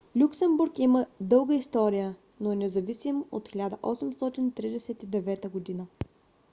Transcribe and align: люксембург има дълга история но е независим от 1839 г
люксембург 0.19 0.79
има 0.79 1.05
дълга 1.19 1.53
история 1.53 2.15
но 2.39 2.51
е 2.51 2.55
независим 2.55 3.23
от 3.31 3.49
1839 3.49 5.77
г 5.77 5.85